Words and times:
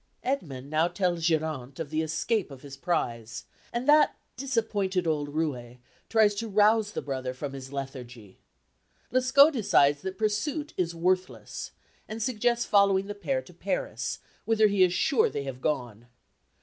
Edmund 0.23 0.71
now 0.71 0.87
tells 0.87 1.25
Geronte 1.27 1.79
of 1.79 1.91
the 1.91 2.01
escape 2.01 2.49
of 2.49 2.63
his 2.63 2.75
prize, 2.75 3.43
and 3.71 3.87
that 3.87 4.17
disappointed 4.35 5.05
old 5.05 5.31
roué 5.31 5.77
tries 6.09 6.33
to 6.33 6.47
rouse 6.47 6.93
the 6.93 7.03
brother 7.03 7.35
from 7.35 7.53
his 7.53 7.71
lethargy. 7.71 8.39
Lescaut 9.11 9.51
decides 9.53 10.01
that 10.01 10.17
pursuit 10.17 10.73
is 10.75 10.95
worthless, 10.95 11.69
and 12.09 12.19
suggests 12.19 12.65
following 12.65 13.05
the 13.05 13.13
pair 13.13 13.43
to 13.43 13.53
Paris, 13.53 14.17
whither 14.43 14.65
he 14.65 14.81
is 14.81 14.91
sure 14.91 15.29
they 15.29 15.43
have 15.43 15.61
gone. 15.61 16.07